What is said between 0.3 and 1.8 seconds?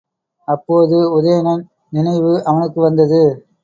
அப்போது உதயணன்